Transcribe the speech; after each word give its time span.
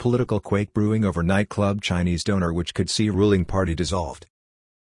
Political 0.00 0.40
quake 0.40 0.72
brewing 0.72 1.04
over 1.04 1.22
nightclub 1.22 1.82
Chinese 1.82 2.24
donor 2.24 2.54
which 2.54 2.72
could 2.72 2.88
see 2.88 3.10
ruling 3.10 3.44
party 3.44 3.74
dissolved. 3.74 4.24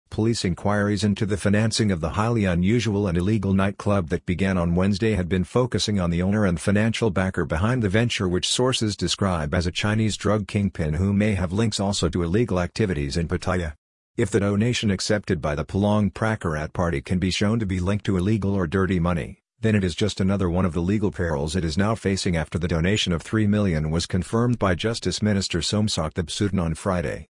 Police 0.09 0.43
inquiries 0.43 1.03
into 1.03 1.27
the 1.27 1.37
financing 1.37 1.91
of 1.91 2.01
the 2.01 2.09
highly 2.17 2.45
unusual 2.45 3.07
and 3.07 3.15
illegal 3.15 3.53
nightclub 3.53 4.09
that 4.09 4.25
began 4.25 4.57
on 4.57 4.73
Wednesday 4.73 5.13
had 5.13 5.29
been 5.29 5.43
focusing 5.43 5.99
on 5.99 6.09
the 6.09 6.23
owner 6.23 6.47
and 6.47 6.59
financial 6.59 7.11
backer 7.11 7.45
behind 7.45 7.83
the 7.83 7.89
venture 7.89 8.27
which 8.27 8.49
sources 8.49 8.97
describe 8.97 9.53
as 9.53 9.67
a 9.67 9.71
Chinese 9.71 10.17
drug 10.17 10.47
kingpin 10.47 10.95
who 10.95 11.13
may 11.13 11.35
have 11.35 11.53
links 11.53 11.79
also 11.79 12.09
to 12.09 12.23
illegal 12.23 12.59
activities 12.59 13.15
in 13.15 13.27
Pattaya. 13.27 13.75
If 14.17 14.31
the 14.31 14.39
donation 14.39 14.89
accepted 14.89 15.39
by 15.39 15.53
the 15.53 15.63
Palang 15.63 16.11
Pracharat 16.11 16.73
party 16.73 17.01
can 17.01 17.19
be 17.19 17.29
shown 17.29 17.59
to 17.59 17.67
be 17.67 17.79
linked 17.79 18.05
to 18.05 18.17
illegal 18.17 18.55
or 18.55 18.65
dirty 18.65 18.99
money, 18.99 19.42
then 19.63 19.75
it 19.75 19.83
is 19.83 19.95
just 19.95 20.19
another 20.19 20.49
one 20.49 20.65
of 20.65 20.73
the 20.73 20.81
legal 20.81 21.09
perils 21.09 21.55
it 21.55 21.63
is 21.63 21.77
now 21.77 21.95
facing 21.95 22.35
after 22.35 22.59
the 22.59 22.67
donation 22.67 23.13
of 23.13 23.21
3 23.21 23.47
million 23.47 23.89
was 23.89 24.05
confirmed 24.05 24.59
by 24.59 24.75
Justice 24.75 25.21
Minister 25.21 25.59
Somsak 25.59 26.15
Thepsutin 26.15 26.61
on 26.61 26.75
Friday. 26.75 27.27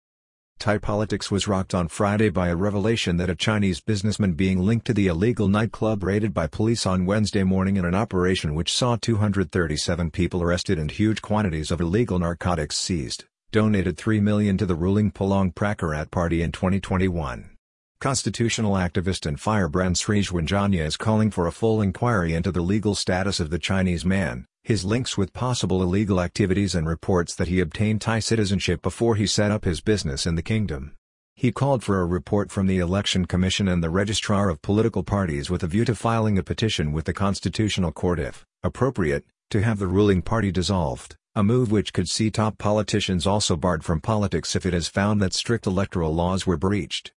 Thai 0.58 0.76
politics 0.76 1.30
was 1.30 1.48
rocked 1.48 1.72
on 1.72 1.88
Friday 1.88 2.28
by 2.28 2.48
a 2.48 2.56
revelation 2.56 3.16
that 3.16 3.30
a 3.30 3.34
Chinese 3.34 3.80
businessman 3.80 4.34
being 4.34 4.58
linked 4.58 4.86
to 4.88 4.92
the 4.92 5.06
illegal 5.06 5.48
nightclub 5.48 6.02
raided 6.02 6.34
by 6.34 6.46
police 6.46 6.84
on 6.84 7.06
Wednesday 7.06 7.44
morning 7.44 7.76
in 7.76 7.86
an 7.86 7.94
operation 7.94 8.54
which 8.54 8.74
saw 8.74 8.96
237 8.96 10.10
people 10.10 10.42
arrested 10.42 10.78
and 10.78 10.90
huge 10.90 11.22
quantities 11.22 11.70
of 11.70 11.80
illegal 11.80 12.18
narcotics 12.18 12.76
seized, 12.76 13.24
donated 13.52 13.96
3 13.96 14.20
million 14.20 14.58
to 14.58 14.66
the 14.66 14.74
ruling 14.74 15.10
Palang 15.10 15.54
Pracharat 15.54 16.10
party 16.10 16.42
in 16.42 16.52
2021. 16.52 17.57
Constitutional 18.00 18.74
activist 18.74 19.26
and 19.26 19.40
firebrand 19.40 19.98
Sri 19.98 20.20
is 20.20 20.96
calling 20.96 21.32
for 21.32 21.48
a 21.48 21.52
full 21.52 21.82
inquiry 21.82 22.32
into 22.32 22.52
the 22.52 22.60
legal 22.60 22.94
status 22.94 23.40
of 23.40 23.50
the 23.50 23.58
Chinese 23.58 24.04
man, 24.04 24.46
his 24.62 24.84
links 24.84 25.18
with 25.18 25.32
possible 25.32 25.82
illegal 25.82 26.20
activities 26.20 26.76
and 26.76 26.86
reports 26.86 27.34
that 27.34 27.48
he 27.48 27.58
obtained 27.58 28.00
Thai 28.00 28.20
citizenship 28.20 28.82
before 28.82 29.16
he 29.16 29.26
set 29.26 29.50
up 29.50 29.64
his 29.64 29.80
business 29.80 30.26
in 30.26 30.36
the 30.36 30.42
kingdom. 30.42 30.94
He 31.34 31.50
called 31.50 31.82
for 31.82 32.00
a 32.00 32.06
report 32.06 32.52
from 32.52 32.68
the 32.68 32.78
Election 32.78 33.24
Commission 33.24 33.66
and 33.66 33.82
the 33.82 33.90
Registrar 33.90 34.48
of 34.48 34.62
Political 34.62 35.02
Parties 35.02 35.50
with 35.50 35.64
a 35.64 35.66
view 35.66 35.84
to 35.84 35.96
filing 35.96 36.38
a 36.38 36.44
petition 36.44 36.92
with 36.92 37.04
the 37.04 37.12
Constitutional 37.12 37.90
Court 37.90 38.20
if, 38.20 38.46
appropriate, 38.62 39.24
to 39.50 39.60
have 39.62 39.80
the 39.80 39.88
ruling 39.88 40.22
party 40.22 40.52
dissolved, 40.52 41.16
a 41.34 41.42
move 41.42 41.72
which 41.72 41.92
could 41.92 42.08
see 42.08 42.30
top 42.30 42.58
politicians 42.58 43.26
also 43.26 43.56
barred 43.56 43.82
from 43.82 44.00
politics 44.00 44.54
if 44.54 44.64
it 44.64 44.72
is 44.72 44.86
found 44.86 45.20
that 45.20 45.34
strict 45.34 45.66
electoral 45.66 46.14
laws 46.14 46.46
were 46.46 46.56
breached. 46.56 47.10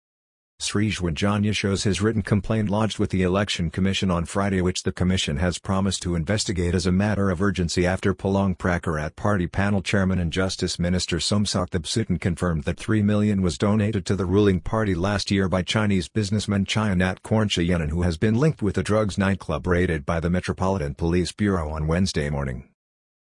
Srisuwan 0.60 1.14
Janya 1.14 1.56
shows 1.56 1.84
his 1.84 2.02
written 2.02 2.22
complaint 2.22 2.70
lodged 2.70 3.00
with 3.00 3.12
the 3.12 3.24
Election 3.24 3.70
Commission 3.70 4.12
on 4.12 4.26
Friday 4.26 4.62
which 4.62 4.84
the 4.84 4.92
Commission 4.92 5.38
has 5.38 5.58
promised 5.58 6.02
to 6.02 6.16
investigate 6.16 6.76
as 6.76 6.86
a 6.86 6.92
matter 6.92 7.30
of 7.30 7.42
urgency 7.42 7.88
after 7.88 8.14
Palang 8.14 8.58
Pracharat 8.58 9.16
Party 9.16 9.48
panel 9.48 9.82
chairman 9.82 10.20
and 10.20 10.34
Justice 10.34 10.78
Minister 10.78 11.18
Somsak 11.18 11.70
Thepsutin 11.70 12.20
confirmed 12.20 12.66
that 12.66 12.78
3 12.78 13.02
million 13.02 13.42
was 13.42 13.58
donated 13.58 14.06
to 14.06 14.18
the 14.18 14.26
ruling 14.26 14.60
party 14.60 14.94
last 14.94 15.32
year 15.32 15.48
by 15.48 15.62
Chinese 15.62 16.10
businessman 16.10 16.66
Chaiyanat 16.66 17.22
Kornchayanan 17.22 17.90
who 17.90 18.02
has 18.02 18.18
been 18.18 18.36
linked 18.36 18.62
with 18.62 18.78
a 18.78 18.84
drugs 18.84 19.18
nightclub 19.18 19.66
raided 19.66 20.06
by 20.06 20.20
the 20.20 20.30
Metropolitan 20.30 20.94
Police 20.94 21.32
Bureau 21.32 21.70
on 21.70 21.88
Wednesday 21.88 22.30
morning. 22.30 22.70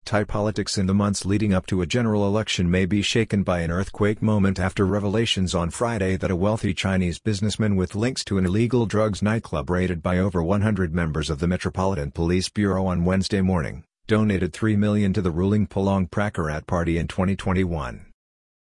Thai 0.05 0.25
politics 0.25 0.77
in 0.77 0.85
the 0.85 0.93
months 0.93 1.25
leading 1.25 1.53
up 1.53 1.65
to 1.67 1.81
a 1.81 1.85
general 1.85 2.27
election 2.27 2.69
may 2.69 2.85
be 2.85 3.01
shaken 3.01 3.41
by 3.41 3.61
an 3.61 3.71
earthquake 3.71 4.21
moment 4.21 4.59
after 4.59 4.85
revelations 4.85 5.55
on 5.55 5.69
Friday 5.69 6.17
that 6.17 6.29
a 6.29 6.35
wealthy 6.35 6.73
Chinese 6.73 7.19
businessman 7.19 7.77
with 7.77 7.95
links 7.95 8.25
to 8.25 8.37
an 8.37 8.45
illegal 8.45 8.85
drugs 8.85 9.21
nightclub 9.21 9.69
raided 9.69 10.03
by 10.03 10.17
over 10.17 10.43
100 10.43 10.93
members 10.93 11.29
of 11.29 11.39
the 11.39 11.47
Metropolitan 11.47 12.11
Police 12.11 12.49
Bureau 12.49 12.85
on 12.85 13.05
Wednesday 13.05 13.39
morning, 13.39 13.85
donated 14.05 14.51
3 14.51 14.75
million 14.75 15.13
to 15.13 15.21
the 15.21 15.31
ruling 15.31 15.67
Palang 15.67 16.09
Pracharat 16.09 16.67
party 16.67 16.97
in 16.97 17.07
2021. 17.07 18.05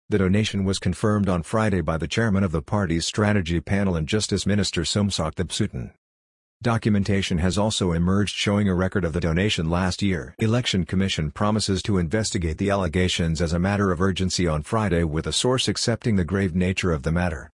The 0.08 0.18
donation 0.18 0.64
was 0.64 0.80
confirmed 0.80 1.28
on 1.28 1.44
Friday 1.44 1.82
by 1.82 1.98
the 1.98 2.08
chairman 2.08 2.46
of 2.46 2.54
the 2.54 2.62
party's 2.62 3.06
strategy 3.06 3.60
panel 3.60 3.98
and 3.98 4.08
Justice 4.08 4.46
Minister 4.46 4.84
Somsak 4.84 5.36
Thepsutin. 5.36 5.92
Documentation 6.62 7.38
has 7.38 7.58
also 7.58 7.92
emerged 7.92 8.34
showing 8.34 8.68
a 8.68 8.74
record 8.74 9.06
of 9.06 9.14
the 9.14 9.20
donation 9.20 9.70
last 9.70 10.02
year. 10.02 10.34
Election 10.40 10.84
Commission 10.84 11.30
promises 11.30 11.84
to 11.84 11.98
investigate 11.98 12.58
the 12.58 12.70
allegations 12.70 13.42
as 13.42 13.54
a 13.54 13.60
matter 13.60 13.92
of 13.92 14.02
urgency 14.02 14.48
on 14.48 14.64
Friday 14.64 15.04
with 15.04 15.28
a 15.28 15.34
source 15.34 15.68
accepting 15.68 16.16
the 16.16 16.24
grave 16.24 16.56
nature 16.56 16.92
of 16.92 17.04
the 17.04 17.12
matter. 17.12 17.52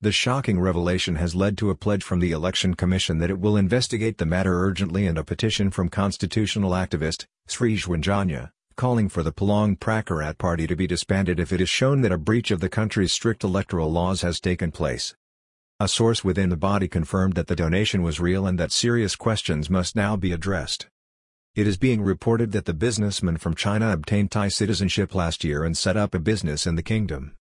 The 0.00 0.12
shocking 0.12 0.58
revelation 0.58 1.16
has 1.16 1.34
led 1.34 1.58
to 1.58 1.68
a 1.68 1.74
pledge 1.74 2.02
from 2.02 2.20
the 2.20 2.32
Election 2.32 2.74
Commission 2.74 3.18
that 3.18 3.30
it 3.30 3.38
will 3.38 3.58
investigate 3.58 4.16
the 4.16 4.24
matter 4.24 4.64
urgently 4.64 5.06
and 5.06 5.18
a 5.18 5.24
petition 5.24 5.70
from 5.70 5.90
constitutional 5.90 6.70
activist, 6.70 7.26
Srisuwan 7.46 8.02
Janya, 8.02 8.50
calling 8.76 9.10
for 9.10 9.22
the 9.22 9.32
Palang 9.32 9.78
Pracharat 9.78 10.38
party 10.38 10.66
to 10.66 10.74
be 10.74 10.86
disbanded 10.86 11.38
if 11.38 11.52
it 11.52 11.60
is 11.60 11.68
shown 11.68 12.00
that 12.00 12.12
a 12.12 12.18
breach 12.18 12.50
of 12.50 12.60
the 12.60 12.70
country's 12.70 13.12
strict 13.12 13.44
electoral 13.44 13.92
laws 13.92 14.22
has 14.22 14.40
taken 14.40 14.72
place. 14.72 15.14
A 15.82 15.88
source 15.88 16.22
within 16.22 16.50
the 16.50 16.58
body 16.58 16.88
confirmed 16.88 17.36
that 17.36 17.46
the 17.46 17.56
donation 17.56 18.02
was 18.02 18.20
real 18.20 18.46
and 18.46 18.58
that 18.58 18.70
serious 18.70 19.16
questions 19.16 19.70
must 19.70 19.96
now 19.96 20.14
be 20.14 20.30
addressed. 20.30 20.88
It 21.54 21.66
is 21.66 21.78
being 21.78 22.02
reported 22.02 22.52
that 22.52 22.66
the 22.66 22.74
businessman 22.74 23.38
from 23.38 23.54
China 23.54 23.90
obtained 23.90 24.30
Thai 24.30 24.48
citizenship 24.48 25.14
last 25.14 25.42
year 25.42 25.64
and 25.64 25.74
set 25.74 25.96
up 25.96 26.14
a 26.14 26.18
business 26.18 26.66
in 26.66 26.74
the 26.74 26.82
kingdom. 26.82 27.34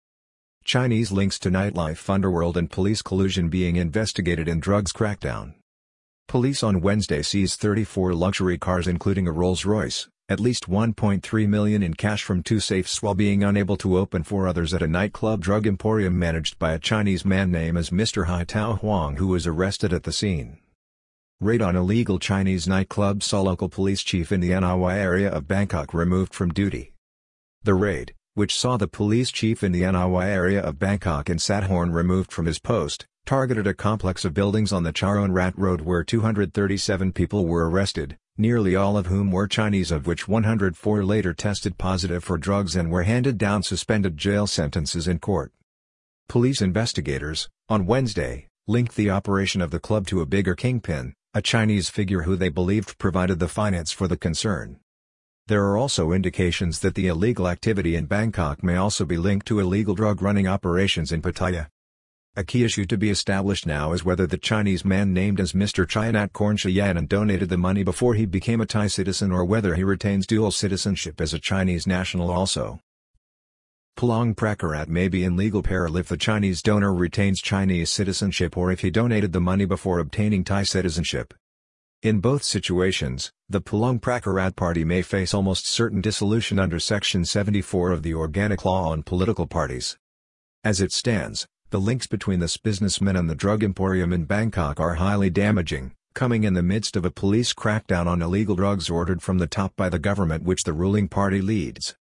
Chinese 0.64 1.12
links 1.12 1.38
to 1.40 1.50
nightlife 1.50 2.10
underworld 2.10 2.56
and 2.56 2.72
police 2.72 3.02
collusion 3.02 3.50
being 3.50 3.76
investigated 3.76 4.48
in 4.48 4.62
drugs 4.62 4.94
crackdown. 4.94 5.56
Police 6.30 6.64
on 6.64 6.80
Wednesday 6.80 7.22
seized 7.22 7.60
34 7.60 8.14
luxury 8.14 8.58
cars 8.58 8.88
including 8.88 9.28
a 9.28 9.34
Rolls-Royce, 9.34 10.08
at 10.30 10.40
least 10.40 10.70
1.3 10.70 11.48
million 11.48 11.82
in 11.82 11.96
cash 11.96 12.24
from 12.24 12.44
two 12.44 12.60
safes 12.60 13.02
while 13.02 13.16
being 13.16 13.44
unable 13.44 13.76
to 13.76 13.98
open 13.98 14.22
four 14.22 14.48
others 14.48 14.76
at 14.76 14.84
a 14.84 14.88
nightclub 14.88 15.42
drug 15.42 15.66
emporium 15.66 16.20
managed 16.20 16.60
by 16.60 16.72
a 16.72 16.80
Chinese 16.80 17.26
man 17.26 17.52
named 17.52 17.80
as 17.80 17.90
Mr. 17.90 18.28
Hai 18.28 18.44
Tao 18.44 18.76
Huang 18.76 19.16
who 19.16 19.26
was 19.26 19.48
arrested 19.48 19.92
at 19.92 20.04
the 20.04 20.12
scene. 20.12 20.60
Raid 21.42 21.64
on 21.64 21.76
illegal 21.76 22.20
Chinese 22.20 22.68
nightclub 22.68 23.24
saw 23.24 23.42
local 23.42 23.70
police 23.70 24.04
chief 24.04 24.32
in 24.32 24.40
the 24.40 24.52
Yannawa 24.52 24.94
area 24.94 25.32
of 25.32 25.48
Bangkok 25.48 25.96
removed 25.96 26.36
from 26.36 26.54
duty. 26.54 26.94
The 27.64 27.74
raid, 27.74 28.14
which 28.36 28.56
saw 28.56 28.78
the 28.78 28.88
police 28.88 29.32
chief 29.32 29.64
in 29.64 29.72
the 29.72 29.82
Yannawa 29.82 30.26
area 30.26 30.62
of 30.62 30.78
Bangkok 30.78 31.28
and 31.28 31.40
Sathorn 31.40 31.92
removed 31.92 32.32
from 32.32 32.46
his 32.46 32.60
post, 32.60 33.08
targeted 33.26 33.66
a 33.66 33.74
complex 33.74 34.26
of 34.26 34.36
buildings 34.36 34.72
on 34.72 34.84
the 34.84 34.94
Charoen 34.94 35.34
Rat 35.34 35.58
Road 35.58 35.82
where 35.82 36.04
237 36.04 37.14
people 37.14 37.48
were 37.48 37.68
arrested, 37.68 38.18
nearly 38.40 38.76
all 38.76 38.98
of 38.98 39.08
whom 39.08 39.32
were 39.32 39.48
Chinese 39.48 39.92
of 39.92 40.08
which 40.08 40.28
104 40.28 41.04
later 41.04 41.34
tested 41.34 41.78
positive 41.78 42.24
for 42.24 42.38
drugs 42.38 42.76
and 42.76 42.90
were 42.90 43.04
handed 43.04 43.38
down 43.38 43.62
suspended 43.62 44.18
jail 44.18 44.48
sentences 44.48 45.08
in 45.08 45.20
court. 45.20 45.52
Police 46.30 46.62
investigators, 46.62 47.50
on 47.68 47.86
Wednesday, 47.86 48.48
linked 48.66 48.96
the 48.96 49.10
operation 49.10 49.62
of 49.62 49.72
the 49.72 49.80
club 49.80 50.08
to 50.08 50.22
a 50.22 50.26
bigger 50.26 50.56
kingpin, 50.56 51.14
a 51.34 51.42
Chinese 51.42 51.90
figure 51.90 52.22
who 52.22 52.36
they 52.36 52.50
believed 52.50 52.98
provided 52.98 53.40
the 53.40 53.48
finance 53.48 53.92
for 53.92 54.08
the 54.08 54.18
concern. 54.18 54.80
There 55.48 55.66
are 55.66 55.78
also 55.78 56.12
indications 56.12 56.80
that 56.80 56.96
the 56.96 57.08
illegal 57.08 57.48
activity 57.48 57.96
in 57.96 58.06
Bangkok 58.06 58.64
may 58.64 58.76
also 58.76 59.06
be 59.06 59.18
linked 59.18 59.48
to 59.48 59.60
illegal 59.60 59.96
drug 59.96 60.22
running 60.22 60.48
operations 60.48 61.12
in 61.12 61.22
Pattaya. 61.22 61.68
A 62.36 62.44
key 62.44 62.64
issue 62.64 62.86
to 62.86 62.98
be 62.98 63.10
established 63.10 63.66
now 63.66 63.92
is 63.92 64.06
whether 64.06 64.28
the 64.28 64.38
Chinese 64.38 64.86
man 64.86 65.14
named 65.14 65.40
as 65.40 65.54
Mr. 65.54 65.86
Chaiyanat 65.86 66.32
Kornchayanan 66.32 67.08
donated 67.08 67.50
the 67.50 67.58
money 67.58 67.84
before 67.84 68.14
he 68.14 68.26
became 68.26 68.62
a 68.62 68.66
Thai 68.66 68.88
citizen 68.88 69.32
or 69.32 69.44
whether 69.44 69.76
he 69.76 69.84
retains 69.84 70.28
dual 70.28 70.52
citizenship 70.52 71.20
as 71.20 71.34
a 71.34 71.40
Chinese 71.40 71.88
national 71.88 72.30
also. 72.30 72.80
Palang 73.98 74.36
Pracharat 74.36 74.88
may 74.88 75.08
be 75.08 75.24
in 75.24 75.36
legal 75.36 75.62
peril 75.64 75.98
if 75.98 76.08
the 76.08 76.16
Chinese 76.16 76.62
donor 76.62 76.94
retains 76.94 77.42
Chinese 77.42 77.90
citizenship 77.90 78.56
or 78.56 78.72
if 78.72 78.82
he 78.82 78.92
donated 78.92 79.34
the 79.34 79.42
money 79.42 79.66
before 79.66 80.00
obtaining 80.00 80.44
Thai 80.44 80.64
citizenship. 80.64 81.34
In 82.04 82.22
both 82.22 82.44
situations, 82.44 83.34
the 83.50 83.60
Palang 83.60 84.00
Pracharat 84.00 84.56
party 84.56 84.86
may 84.86 85.02
face 85.02 85.34
almost 85.34 85.66
certain 85.66 86.00
dissolution 86.00 86.60
under 86.60 86.80
Section 86.80 87.26
74 87.26 87.92
of 87.92 88.04
the 88.04 88.14
Organic 88.14 88.64
Law 88.64 88.92
on 88.92 89.04
Political 89.04 89.48
Parties. 89.48 89.98
As 90.64 90.80
it 90.80 90.94
stands, 90.94 91.46
the 91.72 91.80
links 91.80 92.08
between 92.08 92.40
this 92.40 92.58
businessman 92.58 93.16
and 93.16 93.30
the 93.30 93.36
drug 93.36 93.64
emporium 93.64 94.12
in 94.12 94.26
Bangkok 94.26 94.80
are 94.80 94.96
highly 94.96 95.30
damaging, 95.30 95.92
coming 96.16 96.44
in 96.44 96.56
the 96.56 96.64
midst 96.64 96.96
of 96.96 97.06
a 97.06 97.12
police 97.12 97.54
crackdown 97.54 98.08
on 98.08 98.24
illegal 98.24 98.56
drugs 98.56 98.90
ordered 98.90 99.22
from 99.22 99.38
the 99.38 99.46
top 99.46 99.76
by 99.76 99.88
the 99.88 100.00
government 100.00 100.44
which 100.44 100.64
the 100.64 100.74
ruling 100.74 101.08
party 101.08 101.42
leads. 101.42 101.96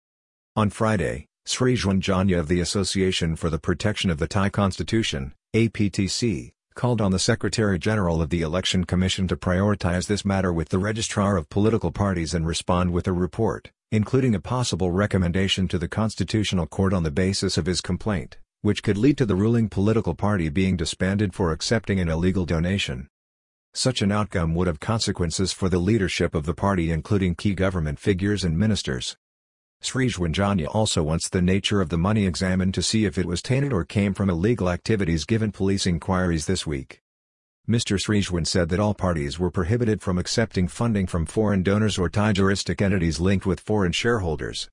On 0.55 0.69
Friday, 0.69 1.29
Srisuwan 1.47 2.01
Janya 2.01 2.39
of 2.39 2.49
the 2.49 2.61
Association 2.61 3.37
for 3.37 3.49
the 3.49 3.59
Protection 3.59 4.11
of 4.11 4.19
the 4.19 4.29
Thai 4.29 4.51
Constitution, 4.51 5.33
APTC, 5.55 6.53
called 6.75 7.01
on 7.01 7.13
the 7.13 7.19
Secretary-General 7.19 8.21
of 8.21 8.29
the 8.29 8.43
Election 8.43 8.85
Commission 8.85 9.27
to 9.29 9.37
prioritize 9.37 10.09
this 10.09 10.27
matter 10.27 10.53
with 10.53 10.69
the 10.69 10.79
Registrar 10.79 11.39
of 11.39 11.49
Political 11.49 11.93
Parties 11.93 12.35
and 12.35 12.47
respond 12.47 12.93
with 12.93 13.07
a 13.07 13.13
report, 13.13 13.71
including 13.91 14.35
a 14.35 14.41
possible 14.41 14.91
recommendation 14.91 15.69
to 15.69 15.79
the 15.79 15.89
Constitutional 15.89 16.67
Court 16.67 16.93
on 16.93 17.03
the 17.03 17.11
basis 17.11 17.57
of 17.57 17.65
his 17.65 17.81
complaint 17.81 18.37
which 18.65 18.83
could 18.83 18.97
lead 18.97 19.19
to 19.19 19.27
the 19.27 19.37
ruling 19.37 19.69
political 19.69 20.15
party 20.15 20.49
being 20.49 20.75
disbanded 20.75 21.35
for 21.35 21.53
accepting 21.53 22.01
an 22.01 22.09
illegal 22.09 22.47
donation. 22.47 23.07
Such 23.75 24.01
an 24.01 24.11
outcome 24.11 24.55
would 24.55 24.69
have 24.69 24.81
consequences 24.81 25.53
for 25.53 25.69
the 25.69 25.79
leadership 25.79 26.35
of 26.35 26.47
the 26.47 26.55
party 26.55 26.91
including 26.91 27.35
key 27.35 27.53
government 27.53 27.99
figures 27.99 28.43
and 28.43 28.59
ministers. 28.59 29.19
Srisuwan 29.83 30.33
Janya 30.33 30.75
also 30.75 31.03
wants 31.03 31.29
the 31.29 31.43
nature 31.43 31.83
of 31.83 31.91
the 31.91 31.99
money 31.99 32.25
examined 32.25 32.73
to 32.73 32.83
see 32.83 33.05
if 33.05 33.19
it 33.19 33.27
was 33.27 33.43
tainted 33.43 33.71
or 33.71 33.85
came 33.85 34.15
from 34.15 34.31
illegal 34.31 34.71
activities 34.71 35.27
given 35.27 35.53
police 35.53 35.87
inquiries 35.87 36.47
this 36.47 36.67
week. 36.67 37.03
Mr. 37.69 37.99
Srisuwan 37.99 38.47
said 38.47 38.71
that 38.71 38.81
all 38.81 38.95
parties 38.95 39.39
were 39.39 39.51
prohibited 39.51 40.01
from 40.01 40.17
accepting 40.17 40.69
funding 40.69 41.07
from 41.07 41.27
foreign 41.27 41.63
donors 41.63 41.99
or 41.99 42.09
Thai-juristic 42.09 42.81
entities 42.81 43.21
linked 43.21 43.45
with 43.45 43.61
foreign 43.61 43.93
shareholders. 43.93 44.71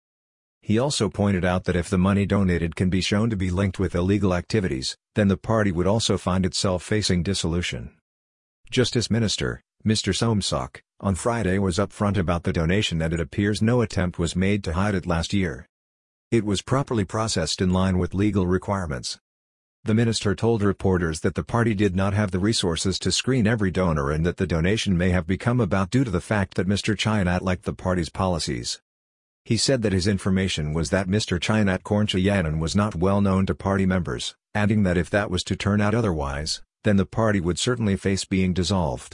He 0.61 0.77
also 0.77 1.09
pointed 1.09 1.43
out 1.43 1.63
that 1.63 1.75
if 1.75 1.89
the 1.89 1.97
money 1.97 2.25
donated 2.25 2.75
can 2.75 2.89
be 2.89 3.01
shown 3.01 3.29
to 3.29 3.35
be 3.35 3.49
linked 3.49 3.79
with 3.79 3.95
illegal 3.95 4.33
activities, 4.33 4.95
then 5.15 5.27
the 5.27 5.37
party 5.37 5.71
would 5.71 5.87
also 5.87 6.17
find 6.17 6.45
itself 6.45 6.83
facing 6.83 7.23
dissolution. 7.23 7.97
Justice 8.69 9.09
Minister, 9.09 9.63
Mr. 9.85 10.15
Somsak, 10.15 10.81
on 10.99 11.15
Friday 11.15 11.57
was 11.57 11.79
upfront 11.79 12.15
about 12.15 12.43
the 12.43 12.53
donation 12.53 13.01
and 13.01 13.13
it 13.13 13.19
appears 13.19 13.61
no 13.61 13.81
attempt 13.81 14.19
was 14.19 14.35
made 14.35 14.63
to 14.63 14.73
hide 14.73 14.93
it 14.93 15.07
last 15.07 15.33
year. 15.33 15.67
It 16.29 16.45
was 16.45 16.61
properly 16.61 17.03
processed 17.03 17.59
in 17.59 17.71
line 17.71 17.97
with 17.97 18.13
legal 18.13 18.45
requirements. 18.45 19.19
The 19.83 19.95
minister 19.95 20.35
told 20.35 20.61
reporters 20.61 21.21
that 21.21 21.33
the 21.33 21.43
party 21.43 21.73
did 21.73 21.95
not 21.95 22.13
have 22.13 22.29
the 22.29 22.37
resources 22.37 22.99
to 22.99 23.11
screen 23.11 23.47
every 23.47 23.71
donor 23.71 24.11
and 24.11 24.23
that 24.27 24.37
the 24.37 24.45
donation 24.45 24.95
may 24.95 25.09
have 25.09 25.25
become 25.25 25.59
about 25.59 25.89
due 25.89 26.03
to 26.03 26.11
the 26.11 26.21
fact 26.21 26.53
that 26.53 26.67
Mr. 26.67 26.95
Chainat 26.95 27.41
liked 27.41 27.63
the 27.63 27.73
party's 27.73 28.09
policies. 28.09 28.79
He 29.43 29.57
said 29.57 29.81
that 29.81 29.93
his 29.93 30.07
information 30.07 30.71
was 30.71 30.91
that 30.91 31.07
Mr. 31.07 31.39
Chainat 31.39 31.81
Kornchayanan 31.81 32.59
was 32.59 32.75
not 32.75 32.95
well 32.95 33.21
known 33.21 33.47
to 33.47 33.55
party 33.55 33.87
members, 33.87 34.35
adding 34.53 34.83
that 34.83 34.97
if 34.97 35.09
that 35.09 35.31
was 35.31 35.43
to 35.45 35.55
turn 35.55 35.81
out 35.81 35.95
otherwise, 35.95 36.61
then 36.83 36.97
the 36.97 37.07
party 37.07 37.41
would 37.41 37.57
certainly 37.57 37.95
face 37.95 38.23
being 38.23 38.53
dissolved. 38.53 39.09